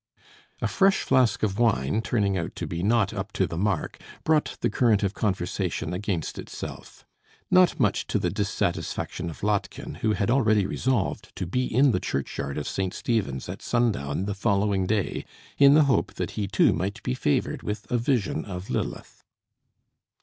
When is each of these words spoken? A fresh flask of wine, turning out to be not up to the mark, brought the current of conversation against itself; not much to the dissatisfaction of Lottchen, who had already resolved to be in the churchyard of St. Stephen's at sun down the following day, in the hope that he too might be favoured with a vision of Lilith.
A 0.63 0.67
fresh 0.67 1.01
flask 1.03 1.43
of 1.43 1.59
wine, 1.59 2.01
turning 2.01 2.35
out 2.35 2.55
to 2.55 2.65
be 2.65 2.81
not 2.81 3.13
up 3.13 3.31
to 3.33 3.45
the 3.45 3.55
mark, 3.55 3.99
brought 4.23 4.57
the 4.61 4.69
current 4.71 5.03
of 5.03 5.13
conversation 5.13 5.93
against 5.93 6.39
itself; 6.39 7.05
not 7.51 7.79
much 7.79 8.07
to 8.07 8.17
the 8.17 8.31
dissatisfaction 8.31 9.29
of 9.29 9.43
Lottchen, 9.43 9.97
who 10.01 10.13
had 10.13 10.31
already 10.31 10.65
resolved 10.65 11.31
to 11.35 11.45
be 11.45 11.71
in 11.71 11.91
the 11.91 11.99
churchyard 11.99 12.57
of 12.57 12.67
St. 12.67 12.95
Stephen's 12.95 13.47
at 13.47 13.61
sun 13.61 13.91
down 13.91 14.25
the 14.25 14.33
following 14.33 14.87
day, 14.87 15.23
in 15.59 15.75
the 15.75 15.83
hope 15.83 16.15
that 16.15 16.31
he 16.31 16.47
too 16.47 16.73
might 16.73 17.03
be 17.03 17.13
favoured 17.13 17.61
with 17.61 17.85
a 17.91 17.99
vision 17.99 18.43
of 18.43 18.71
Lilith. 18.71 19.23